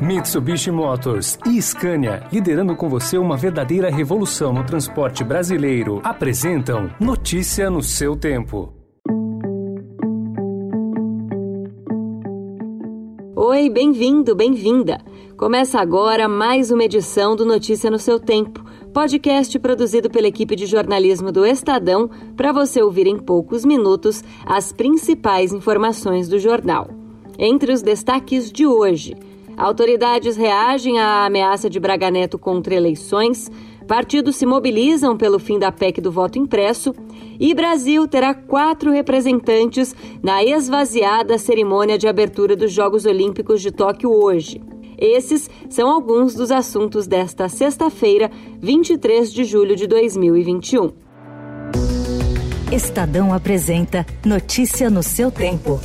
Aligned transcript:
Mitsubishi 0.00 0.70
Motors 0.70 1.38
e 1.46 1.60
Scania, 1.62 2.26
liderando 2.32 2.74
com 2.74 2.88
você 2.88 3.16
uma 3.16 3.36
verdadeira 3.36 3.90
revolução 3.90 4.52
no 4.52 4.64
transporte 4.64 5.22
brasileiro, 5.22 6.00
apresentam 6.02 6.90
Notícia 6.98 7.70
no 7.70 7.80
seu 7.80 8.16
tempo. 8.16 8.72
Oi, 13.36 13.70
bem-vindo, 13.70 14.34
bem-vinda. 14.34 15.00
Começa 15.36 15.78
agora 15.78 16.28
mais 16.28 16.70
uma 16.70 16.84
edição 16.84 17.36
do 17.36 17.46
Notícia 17.46 17.90
no 17.90 17.98
seu 17.98 18.18
tempo, 18.18 18.64
podcast 18.92 19.56
produzido 19.58 20.10
pela 20.10 20.28
equipe 20.28 20.56
de 20.56 20.66
jornalismo 20.66 21.30
do 21.30 21.46
Estadão 21.46 22.10
para 22.36 22.52
você 22.52 22.82
ouvir 22.82 23.06
em 23.06 23.18
poucos 23.18 23.64
minutos 23.64 24.24
as 24.44 24.72
principais 24.72 25.52
informações 25.52 26.28
do 26.28 26.38
jornal. 26.38 26.88
Entre 27.38 27.72
os 27.72 27.82
destaques 27.82 28.50
de 28.50 28.66
hoje, 28.66 29.16
Autoridades 29.56 30.36
reagem 30.36 30.98
à 30.98 31.26
ameaça 31.26 31.70
de 31.70 31.78
Braga 31.78 32.10
Neto 32.10 32.38
contra 32.38 32.74
eleições, 32.74 33.50
partidos 33.86 34.36
se 34.36 34.46
mobilizam 34.46 35.16
pelo 35.16 35.38
fim 35.38 35.58
da 35.58 35.70
PEC 35.70 36.00
do 36.00 36.10
voto 36.10 36.38
impresso 36.38 36.94
e 37.38 37.54
Brasil 37.54 38.06
terá 38.08 38.34
quatro 38.34 38.90
representantes 38.90 39.94
na 40.22 40.42
esvaziada 40.42 41.38
cerimônia 41.38 41.98
de 41.98 42.08
abertura 42.08 42.56
dos 42.56 42.72
Jogos 42.72 43.04
Olímpicos 43.04 43.60
de 43.62 43.70
Tóquio 43.70 44.10
hoje. 44.10 44.60
Esses 44.98 45.50
são 45.68 45.90
alguns 45.90 46.34
dos 46.34 46.50
assuntos 46.50 47.06
desta 47.06 47.48
sexta-feira, 47.48 48.30
23 48.60 49.32
de 49.32 49.44
julho 49.44 49.76
de 49.76 49.86
2021. 49.86 50.92
Estadão 52.72 53.32
apresenta 53.32 54.06
Notícia 54.24 54.88
no 54.88 55.02
seu 55.02 55.30
tempo. 55.30 55.80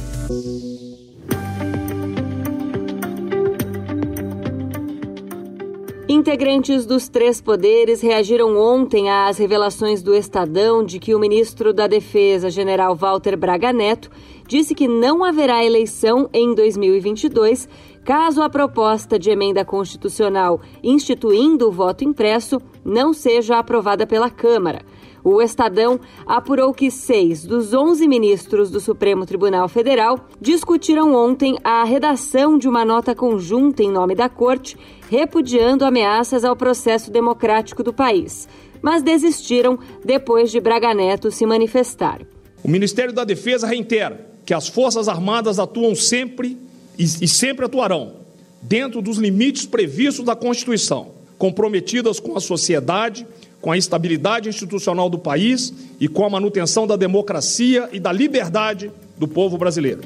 Integrantes 6.20 6.86
dos 6.86 7.08
três 7.08 7.40
poderes 7.40 8.02
reagiram 8.02 8.57
ontem 8.57 9.10
às 9.10 9.38
revelações 9.38 10.04
do 10.04 10.13
Estadão 10.13 10.84
de 10.84 10.99
que 10.99 11.16
o 11.16 11.20
ministro 11.20 11.74
da 11.74 11.88
Defesa, 11.88 12.49
general 12.49 12.93
Walter 12.93 13.38
Braga 13.38 13.71
Neto, 13.71 14.12
disse 14.46 14.76
que 14.76 14.85
não 14.85 15.24
haverá 15.24 15.63
eleição 15.63 16.30
em 16.34 16.54
2022 16.54 17.70
caso 18.04 18.41
a 18.41 18.49
proposta 18.49 19.18
de 19.18 19.30
emenda 19.30 19.63
constitucional 19.63 20.60
instituindo 20.84 21.70
o 21.70 21.71
voto 21.71 22.04
impresso 22.04 22.60
não 22.84 23.13
seja 23.13 23.58
aprovada 23.58 24.05
pela 24.05 24.30
Câmara. 24.30 24.82
O 25.23 25.41
Estadão 25.41 25.99
apurou 26.25 26.73
que 26.73 26.89
seis 26.89 27.43
dos 27.45 27.73
onze 27.73 28.07
ministros 28.07 28.70
do 28.71 28.79
Supremo 28.79 29.25
Tribunal 29.25 29.67
Federal 29.67 30.27
discutiram 30.39 31.13
ontem 31.13 31.57
a 31.63 31.84
redação 31.84 32.57
de 32.57 32.67
uma 32.67 32.85
nota 32.85 33.13
conjunta 33.13 33.84
em 33.84 33.91
nome 33.91 34.15
da 34.15 34.29
Corte, 34.29 34.77
repudiando 35.09 35.84
ameaças 35.85 36.45
ao 36.45 36.55
processo 36.55 37.12
democrático 37.12 37.84
do 37.84 37.93
país, 37.93 38.47
mas 38.81 39.03
desistiram 39.03 39.77
depois 40.03 40.51
de 40.51 40.59
Braga 40.59 40.93
Neto 40.93 41.31
se 41.31 41.45
manifestar. 41.45 42.21
O 42.63 42.70
Ministério 42.70 43.13
da 43.13 43.23
Defesa 43.23 43.67
reitera 43.67 44.27
que 44.45 44.53
as 44.53 44.67
Forças 44.67 45.07
Armadas 45.07 45.59
atuam 45.59 45.93
sempre 45.95 46.57
e, 46.97 47.03
e 47.03 47.27
sempre 47.27 47.65
atuarão 47.65 48.13
dentro 48.62 49.01
dos 49.01 49.17
limites 49.17 49.65
previstos 49.65 50.25
da 50.25 50.35
Constituição, 50.35 51.12
comprometidas 51.37 52.20
com 52.20 52.35
a 52.35 52.41
sociedade 52.41 53.25
com 53.62 53.71
a 53.71 53.77
estabilidade 53.77 54.49
institucional 54.49 55.10
do 55.10 55.18
país 55.18 55.74
e 55.99 56.07
com 56.07 56.26
a 56.26 56.29
manutenção 56.29 56.88
da 56.88 56.96
democracia 56.96 57.90
e 57.91 57.99
da 57.99 58.12
liberdade 58.12 58.91
do 59.18 59.27
povo 59.27 59.57
brasileiro. 59.57 60.02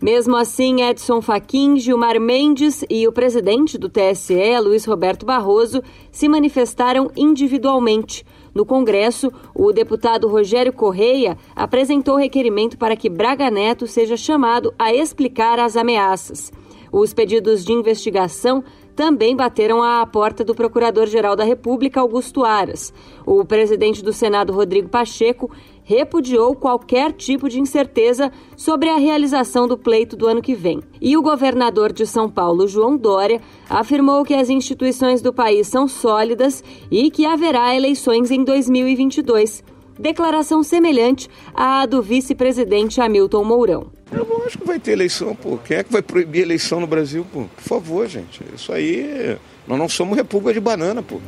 Mesmo 0.00 0.36
assim, 0.36 0.82
Edson 0.82 1.20
Fachin, 1.20 1.78
Gilmar 1.78 2.20
Mendes 2.20 2.84
e 2.88 3.08
o 3.08 3.12
presidente 3.12 3.76
do 3.76 3.88
TSE, 3.88 4.60
Luiz 4.62 4.84
Roberto 4.84 5.26
Barroso, 5.26 5.82
se 6.12 6.28
manifestaram 6.28 7.10
individualmente. 7.16 8.24
No 8.54 8.64
Congresso, 8.64 9.32
o 9.54 9.72
deputado 9.72 10.28
Rogério 10.28 10.72
Correia 10.72 11.36
apresentou 11.56 12.16
requerimento 12.16 12.78
para 12.78 12.94
que 12.94 13.10
Braga 13.10 13.50
Neto 13.50 13.86
seja 13.86 14.16
chamado 14.16 14.72
a 14.78 14.94
explicar 14.94 15.58
as 15.58 15.76
ameaças. 15.76 16.52
Os 16.92 17.12
pedidos 17.12 17.64
de 17.64 17.72
investigação 17.72 18.62
também 18.96 19.36
bateram 19.36 19.82
à 19.82 20.04
porta 20.06 20.42
do 20.42 20.54
Procurador-Geral 20.54 21.36
da 21.36 21.44
República, 21.44 22.00
Augusto 22.00 22.44
Aras. 22.44 22.94
O 23.26 23.44
presidente 23.44 24.02
do 24.02 24.10
Senado, 24.10 24.54
Rodrigo 24.54 24.88
Pacheco, 24.88 25.50
repudiou 25.84 26.56
qualquer 26.56 27.12
tipo 27.12 27.48
de 27.48 27.60
incerteza 27.60 28.32
sobre 28.56 28.88
a 28.88 28.96
realização 28.96 29.68
do 29.68 29.76
pleito 29.76 30.16
do 30.16 30.26
ano 30.26 30.40
que 30.40 30.54
vem. 30.54 30.80
E 31.00 31.14
o 31.14 31.22
governador 31.22 31.92
de 31.92 32.06
São 32.06 32.28
Paulo, 32.28 32.66
João 32.66 32.96
Dória, 32.96 33.40
afirmou 33.68 34.24
que 34.24 34.34
as 34.34 34.48
instituições 34.48 35.20
do 35.20 35.32
país 35.32 35.68
são 35.68 35.86
sólidas 35.86 36.64
e 36.90 37.10
que 37.10 37.26
haverá 37.26 37.76
eleições 37.76 38.30
em 38.30 38.42
2022. 38.42 39.62
Declaração 39.98 40.62
semelhante 40.62 41.28
à 41.54 41.84
do 41.84 42.00
vice-presidente 42.00 43.00
Hamilton 43.00 43.44
Mourão. 43.44 43.95
Não 44.10 44.44
acho 44.44 44.58
que 44.58 44.66
vai 44.66 44.78
ter 44.78 44.92
eleição, 44.92 45.34
pô. 45.34 45.58
Quem 45.58 45.78
é 45.78 45.84
que 45.84 45.92
vai 45.92 46.02
proibir 46.02 46.42
eleição 46.42 46.80
no 46.80 46.86
Brasil, 46.86 47.26
pô? 47.32 47.44
Por 47.44 47.62
favor, 47.62 48.06
gente. 48.06 48.42
Isso 48.54 48.72
aí. 48.72 49.36
Nós 49.66 49.78
não 49.78 49.88
somos 49.88 50.16
república 50.16 50.52
de 50.52 50.60
banana, 50.60 51.02
pô. 51.02 51.20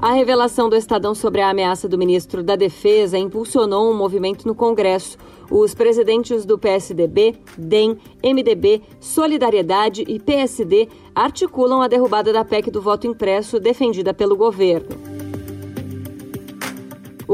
A 0.00 0.12
revelação 0.12 0.68
do 0.68 0.76
Estadão 0.76 1.14
sobre 1.14 1.40
a 1.40 1.48
ameaça 1.48 1.88
do 1.88 1.96
ministro 1.96 2.42
da 2.42 2.56
Defesa 2.56 3.16
impulsionou 3.16 3.90
um 3.90 3.96
movimento 3.96 4.46
no 4.46 4.54
Congresso. 4.54 5.16
Os 5.50 5.74
presidentes 5.74 6.44
do 6.44 6.58
PSDB, 6.58 7.36
DEM, 7.56 7.96
MDB, 8.22 8.82
Solidariedade 9.00 10.04
e 10.06 10.18
PSD 10.18 10.88
articulam 11.14 11.80
a 11.80 11.88
derrubada 11.88 12.34
da 12.34 12.44
PEC 12.44 12.70
do 12.70 12.82
voto 12.82 13.06
impresso 13.06 13.58
defendida 13.58 14.12
pelo 14.12 14.36
governo. 14.36 15.23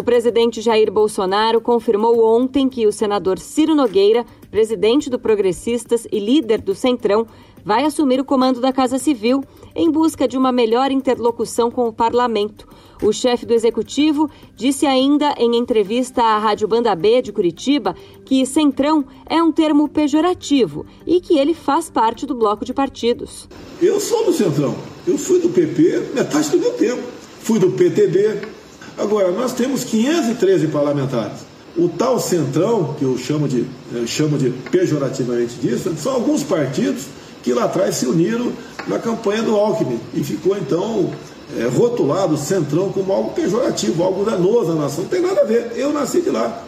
O 0.00 0.02
presidente 0.02 0.62
Jair 0.62 0.90
Bolsonaro 0.90 1.60
confirmou 1.60 2.24
ontem 2.24 2.70
que 2.70 2.86
o 2.86 2.90
senador 2.90 3.38
Ciro 3.38 3.74
Nogueira, 3.74 4.24
presidente 4.50 5.10
do 5.10 5.18
Progressistas 5.18 6.06
e 6.10 6.18
líder 6.18 6.62
do 6.62 6.74
Centrão, 6.74 7.26
vai 7.62 7.84
assumir 7.84 8.18
o 8.18 8.24
comando 8.24 8.62
da 8.62 8.72
Casa 8.72 8.98
Civil 8.98 9.44
em 9.76 9.90
busca 9.90 10.26
de 10.26 10.38
uma 10.38 10.50
melhor 10.50 10.90
interlocução 10.90 11.70
com 11.70 11.86
o 11.86 11.92
parlamento. 11.92 12.66
O 13.02 13.12
chefe 13.12 13.44
do 13.44 13.52
executivo 13.52 14.30
disse 14.56 14.86
ainda 14.86 15.34
em 15.36 15.54
entrevista 15.54 16.22
à 16.22 16.38
Rádio 16.38 16.66
Banda 16.66 16.94
B 16.94 17.20
de 17.20 17.30
Curitiba 17.30 17.94
que 18.24 18.46
centrão 18.46 19.04
é 19.28 19.42
um 19.42 19.52
termo 19.52 19.86
pejorativo 19.86 20.86
e 21.06 21.20
que 21.20 21.38
ele 21.38 21.52
faz 21.52 21.90
parte 21.90 22.24
do 22.24 22.34
bloco 22.34 22.64
de 22.64 22.72
partidos. 22.72 23.46
Eu 23.82 24.00
sou 24.00 24.24
do 24.24 24.32
centrão. 24.32 24.74
Eu 25.06 25.18
fui 25.18 25.40
do 25.40 25.50
PP 25.50 26.12
metade 26.14 26.48
do 26.48 26.58
meu 26.58 26.72
tempo. 26.72 27.02
Fui 27.42 27.58
do 27.58 27.70
PTB, 27.70 28.59
Agora, 28.98 29.30
nós 29.30 29.52
temos 29.52 29.84
513 29.84 30.68
parlamentares. 30.68 31.38
O 31.76 31.88
tal 31.88 32.18
centrão, 32.18 32.94
que 32.98 33.04
eu 33.04 33.16
chamo 33.16 33.46
de, 33.46 33.64
eu 33.92 34.06
chamo 34.06 34.36
de 34.36 34.50
pejorativamente 34.70 35.54
disso, 35.54 35.94
são 35.96 36.12
alguns 36.12 36.42
partidos 36.42 37.04
que 37.42 37.52
lá 37.52 37.64
atrás 37.64 37.94
se 37.96 38.06
uniram 38.06 38.52
na 38.86 38.98
campanha 38.98 39.42
do 39.42 39.56
Alckmin 39.56 39.98
e 40.12 40.22
ficou 40.22 40.56
então 40.56 41.10
é, 41.56 41.66
rotulado 41.68 42.36
centrão 42.36 42.90
como 42.90 43.12
algo 43.12 43.30
pejorativo, 43.30 44.02
algo 44.02 44.24
danoso 44.24 44.72
à 44.72 44.74
nação. 44.74 45.04
Não 45.04 45.10
tem 45.10 45.20
nada 45.20 45.40
a 45.40 45.44
ver. 45.44 45.72
Eu 45.76 45.92
nasci 45.92 46.20
de 46.20 46.30
lá. 46.30 46.64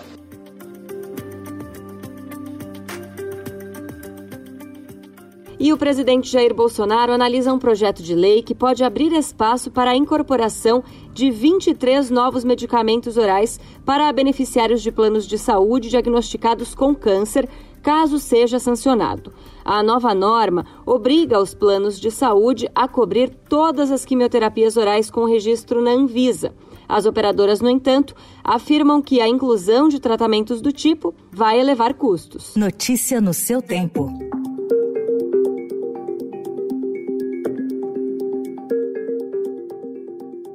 E 5.62 5.72
o 5.72 5.76
presidente 5.76 6.28
Jair 6.28 6.52
Bolsonaro 6.52 7.12
analisa 7.12 7.54
um 7.54 7.58
projeto 7.58 8.02
de 8.02 8.16
lei 8.16 8.42
que 8.42 8.52
pode 8.52 8.82
abrir 8.82 9.12
espaço 9.12 9.70
para 9.70 9.92
a 9.92 9.96
incorporação 9.96 10.82
de 11.14 11.30
23 11.30 12.10
novos 12.10 12.42
medicamentos 12.42 13.16
orais 13.16 13.60
para 13.86 14.12
beneficiários 14.12 14.82
de 14.82 14.90
planos 14.90 15.24
de 15.24 15.38
saúde 15.38 15.88
diagnosticados 15.88 16.74
com 16.74 16.92
câncer, 16.92 17.48
caso 17.80 18.18
seja 18.18 18.58
sancionado. 18.58 19.32
A 19.64 19.84
nova 19.84 20.12
norma 20.12 20.66
obriga 20.84 21.40
os 21.40 21.54
planos 21.54 22.00
de 22.00 22.10
saúde 22.10 22.68
a 22.74 22.88
cobrir 22.88 23.30
todas 23.48 23.92
as 23.92 24.04
quimioterapias 24.04 24.76
orais 24.76 25.12
com 25.12 25.24
registro 25.26 25.80
na 25.80 25.92
Anvisa. 25.92 26.52
As 26.88 27.06
operadoras, 27.06 27.60
no 27.60 27.70
entanto, 27.70 28.16
afirmam 28.42 29.00
que 29.00 29.20
a 29.20 29.28
inclusão 29.28 29.88
de 29.88 30.00
tratamentos 30.00 30.60
do 30.60 30.72
tipo 30.72 31.14
vai 31.30 31.60
elevar 31.60 31.94
custos. 31.94 32.56
Notícia 32.56 33.20
no 33.20 33.32
seu 33.32 33.62
tempo. 33.62 34.10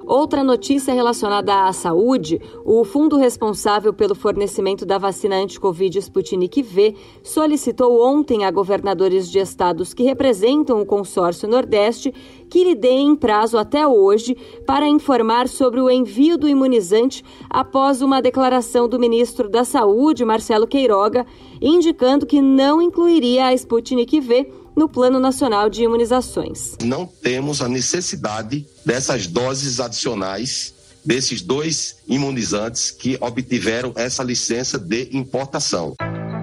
Outra 0.07 0.41
notícia 0.41 0.93
relacionada 0.93 1.65
à 1.65 1.73
saúde: 1.73 2.39
o 2.63 2.85
fundo 2.85 3.17
responsável 3.17 3.91
pelo 3.93 4.15
fornecimento 4.15 4.85
da 4.85 4.97
vacina 4.97 5.35
anti-Covid 5.35 5.99
Sputnik 5.99 6.61
V 6.61 6.95
solicitou 7.21 8.01
ontem 8.01 8.45
a 8.45 8.51
governadores 8.51 9.29
de 9.29 9.39
estados 9.39 9.93
que 9.93 10.03
representam 10.03 10.79
o 10.81 10.85
consórcio 10.85 11.49
Nordeste 11.49 12.13
que 12.49 12.63
lhe 12.63 12.73
deem 12.73 13.17
prazo 13.17 13.57
até 13.57 13.85
hoje 13.85 14.37
para 14.65 14.87
informar 14.87 15.49
sobre 15.49 15.81
o 15.81 15.89
envio 15.89 16.37
do 16.37 16.47
imunizante 16.47 17.21
após 17.49 18.01
uma 18.01 18.21
declaração 18.21 18.87
do 18.87 18.97
ministro 18.97 19.49
da 19.49 19.65
Saúde, 19.65 20.23
Marcelo 20.23 20.65
Queiroga, 20.65 21.25
indicando 21.61 22.25
que 22.25 22.41
não 22.41 22.81
incluiria 22.81 23.47
a 23.47 23.53
Sputnik 23.53 24.21
V 24.21 24.49
no 24.77 24.87
Plano 24.87 25.19
Nacional 25.19 25.71
de 25.71 25.81
Imunizações. 25.81 26.77
Não 26.83 27.07
temos 27.07 27.63
a 27.63 27.67
necessidade 27.67 28.63
dessas 28.85 29.25
doses 29.25 29.79
adicionais 29.79 30.77
desses 31.03 31.41
dois 31.41 31.97
imunizantes 32.05 32.91
que 32.91 33.17
obtiveram 33.21 33.93
essa 33.95 34.21
licença 34.21 34.77
de 34.77 35.09
importação. 35.13 35.95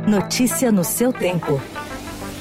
Notícia 0.08 0.72
no 0.72 0.82
seu 0.82 1.12
tempo. 1.12 1.60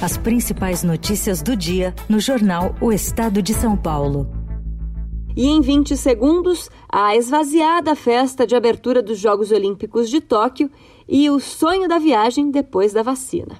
As 0.02 0.18
principais 0.18 0.84
notícias 0.84 1.42
do 1.42 1.56
dia 1.56 1.94
no 2.10 2.20
jornal 2.20 2.76
O 2.82 2.92
Estado 2.94 3.42
de 3.42 3.54
São 3.54 3.76
Paulo. 3.76 4.28
E 5.36 5.48
em 5.48 5.62
20 5.62 5.98
segundos, 5.98 6.70
a 6.90 7.16
esvaziada 7.16 7.96
festa 7.96 8.48
de 8.48 8.56
abertura 8.56 9.02
dos 9.02 9.20
Jogos 9.20 9.52
Olímpicos 9.52 10.10
de 10.10 10.22
Tóquio 10.22 10.72
e 11.08 11.30
o 11.30 11.40
sonho 11.40 11.90
da 11.90 12.00
viagem 12.00 12.52
depois 12.52 12.94
da 12.94 13.04
vacina. 13.04 13.60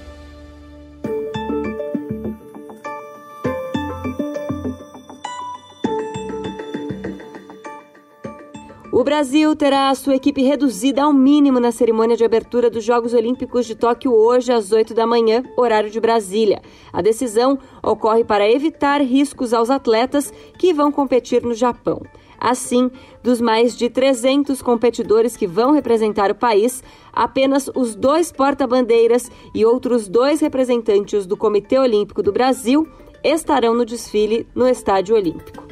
O 8.93 9.05
Brasil 9.05 9.55
terá 9.55 9.89
a 9.89 9.95
sua 9.95 10.15
equipe 10.15 10.43
reduzida 10.43 11.03
ao 11.03 11.13
mínimo 11.13 11.61
na 11.61 11.71
cerimônia 11.71 12.17
de 12.17 12.25
abertura 12.25 12.69
dos 12.69 12.83
Jogos 12.83 13.13
Olímpicos 13.13 13.65
de 13.65 13.73
Tóquio 13.73 14.13
hoje 14.13 14.51
às 14.51 14.73
8 14.73 14.93
da 14.93 15.07
manhã, 15.07 15.43
horário 15.55 15.89
de 15.89 15.97
Brasília. 15.97 16.61
A 16.91 17.01
decisão 17.01 17.57
ocorre 17.81 18.25
para 18.25 18.51
evitar 18.51 18.99
riscos 18.99 19.53
aos 19.53 19.69
atletas 19.69 20.33
que 20.59 20.73
vão 20.73 20.91
competir 20.91 21.41
no 21.41 21.53
Japão. 21.53 22.01
Assim, 22.37 22.91
dos 23.23 23.39
mais 23.39 23.77
de 23.77 23.89
300 23.89 24.61
competidores 24.61 25.37
que 25.37 25.47
vão 25.47 25.71
representar 25.71 26.29
o 26.29 26.35
país, 26.35 26.83
apenas 27.13 27.69
os 27.73 27.95
dois 27.95 28.29
porta-bandeiras 28.29 29.31
e 29.55 29.63
outros 29.65 30.09
dois 30.09 30.41
representantes 30.41 31.25
do 31.25 31.37
Comitê 31.37 31.79
Olímpico 31.79 32.21
do 32.21 32.33
Brasil 32.33 32.85
estarão 33.23 33.73
no 33.73 33.85
desfile 33.85 34.45
no 34.53 34.67
Estádio 34.67 35.15
Olímpico. 35.15 35.70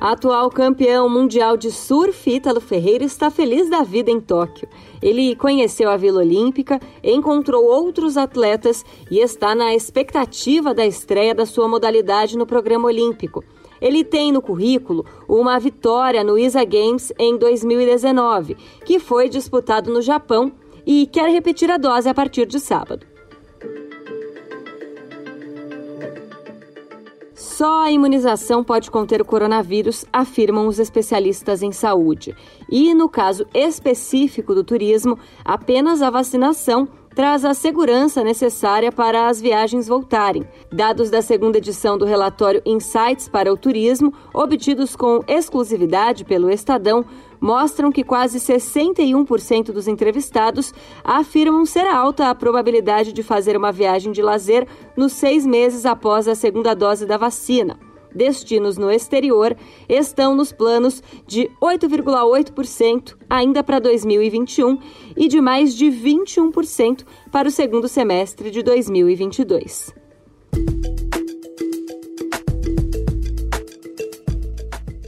Atual 0.00 0.48
campeão 0.48 1.08
mundial 1.10 1.56
de 1.56 1.72
surf, 1.72 2.30
Ítalo 2.30 2.60
Ferreira 2.60 3.04
está 3.04 3.30
feliz 3.30 3.68
da 3.68 3.82
vida 3.82 4.12
em 4.12 4.20
Tóquio. 4.20 4.68
Ele 5.02 5.34
conheceu 5.34 5.90
a 5.90 5.96
Vila 5.96 6.20
Olímpica, 6.20 6.78
encontrou 7.02 7.64
outros 7.64 8.16
atletas 8.16 8.84
e 9.10 9.18
está 9.18 9.56
na 9.56 9.74
expectativa 9.74 10.72
da 10.72 10.86
estreia 10.86 11.34
da 11.34 11.44
sua 11.44 11.66
modalidade 11.66 12.38
no 12.38 12.46
programa 12.46 12.86
olímpico. 12.86 13.42
Ele 13.80 14.04
tem 14.04 14.30
no 14.30 14.40
currículo 14.40 15.04
uma 15.28 15.58
vitória 15.58 16.22
no 16.22 16.38
ISA 16.38 16.64
Games 16.64 17.12
em 17.18 17.36
2019, 17.36 18.56
que 18.84 19.00
foi 19.00 19.28
disputado 19.28 19.92
no 19.92 20.00
Japão, 20.00 20.52
e 20.86 21.08
quer 21.08 21.28
repetir 21.28 21.72
a 21.72 21.76
dose 21.76 22.08
a 22.08 22.14
partir 22.14 22.46
de 22.46 22.60
sábado. 22.60 23.04
Só 27.58 27.82
a 27.82 27.90
imunização 27.90 28.62
pode 28.62 28.88
conter 28.88 29.20
o 29.20 29.24
coronavírus, 29.24 30.04
afirmam 30.12 30.68
os 30.68 30.78
especialistas 30.78 31.60
em 31.60 31.72
saúde. 31.72 32.32
E, 32.70 32.94
no 32.94 33.08
caso 33.08 33.44
específico 33.52 34.54
do 34.54 34.62
turismo, 34.62 35.18
apenas 35.44 36.00
a 36.00 36.08
vacinação 36.08 36.86
traz 37.18 37.44
a 37.44 37.52
segurança 37.52 38.22
necessária 38.22 38.92
para 38.92 39.26
as 39.26 39.40
viagens 39.40 39.88
voltarem. 39.88 40.46
Dados 40.70 41.10
da 41.10 41.20
segunda 41.20 41.58
edição 41.58 41.98
do 41.98 42.04
relatório 42.04 42.62
Insights 42.64 43.28
para 43.28 43.52
o 43.52 43.56
Turismo, 43.56 44.14
obtidos 44.32 44.94
com 44.94 45.24
exclusividade 45.26 46.24
pelo 46.24 46.48
Estadão, 46.48 47.04
mostram 47.40 47.90
que 47.90 48.04
quase 48.04 48.38
61% 48.38 49.72
dos 49.72 49.88
entrevistados 49.88 50.72
afirmam 51.02 51.66
ser 51.66 51.88
alta 51.88 52.30
a 52.30 52.34
probabilidade 52.36 53.12
de 53.12 53.24
fazer 53.24 53.56
uma 53.56 53.72
viagem 53.72 54.12
de 54.12 54.22
lazer 54.22 54.68
nos 54.96 55.12
seis 55.12 55.44
meses 55.44 55.84
após 55.84 56.28
a 56.28 56.36
segunda 56.36 56.72
dose 56.72 57.04
da 57.04 57.16
vacina. 57.16 57.87
Destinos 58.18 58.76
no 58.76 58.90
exterior 58.90 59.56
estão 59.88 60.34
nos 60.34 60.50
planos 60.50 61.00
de 61.24 61.48
8,8% 61.62 63.16
ainda 63.30 63.62
para 63.62 63.78
2021 63.78 64.76
e 65.16 65.28
de 65.28 65.40
mais 65.40 65.72
de 65.72 65.86
21% 65.86 67.04
para 67.30 67.46
o 67.46 67.50
segundo 67.52 67.86
semestre 67.86 68.50
de 68.50 68.60
2022. 68.60 69.94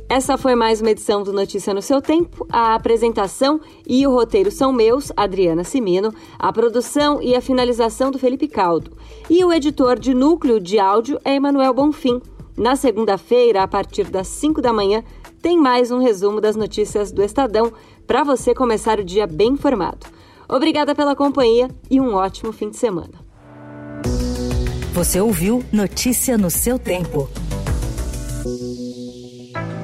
Essa 0.08 0.38
foi 0.38 0.54
mais 0.54 0.80
uma 0.80 0.90
edição 0.90 1.24
do 1.24 1.32
Notícia 1.32 1.74
no 1.74 1.82
seu 1.82 2.00
Tempo. 2.00 2.46
A 2.48 2.74
apresentação 2.76 3.60
e 3.86 4.06
o 4.06 4.12
roteiro 4.12 4.52
são 4.52 4.72
meus, 4.72 5.12
Adriana 5.16 5.64
Simino, 5.64 6.14
a 6.38 6.52
produção 6.52 7.20
e 7.20 7.34
a 7.34 7.40
finalização 7.40 8.12
do 8.12 8.18
Felipe 8.20 8.46
Caldo. 8.46 8.92
E 9.28 9.44
o 9.44 9.52
editor 9.52 9.98
de 9.98 10.14
núcleo 10.14 10.60
de 10.60 10.78
áudio 10.78 11.18
é 11.24 11.34
Emanuel 11.34 11.74
Bonfim. 11.74 12.20
Na 12.60 12.76
segunda-feira, 12.76 13.62
a 13.62 13.66
partir 13.66 14.04
das 14.10 14.28
5 14.28 14.60
da 14.60 14.70
manhã, 14.70 15.02
tem 15.40 15.58
mais 15.58 15.90
um 15.90 15.98
resumo 15.98 16.42
das 16.42 16.56
notícias 16.56 17.10
do 17.10 17.22
Estadão 17.22 17.72
para 18.06 18.22
você 18.22 18.54
começar 18.54 19.00
o 19.00 19.04
dia 19.04 19.26
bem 19.26 19.52
informado. 19.52 20.06
Obrigada 20.46 20.94
pela 20.94 21.16
companhia 21.16 21.70
e 21.90 21.98
um 21.98 22.12
ótimo 22.12 22.52
fim 22.52 22.68
de 22.68 22.76
semana. 22.76 23.14
Você 24.92 25.18
ouviu 25.18 25.64
Notícia 25.72 26.36
no 26.36 26.50
seu 26.50 26.78
tempo. 26.78 27.30